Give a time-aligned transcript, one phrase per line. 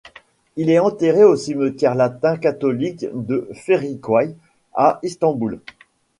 [0.55, 4.35] Il est enterré au cimetière latin catholique de Feriköy
[4.73, 5.61] à Istanbul.